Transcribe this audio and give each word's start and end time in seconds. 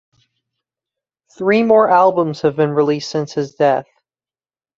Three 1.37 1.61
more 1.61 1.87
albums 1.87 2.41
have 2.41 2.55
been 2.55 2.71
released 2.71 3.11
since 3.11 3.33
his 3.33 3.53
death. 3.53 3.85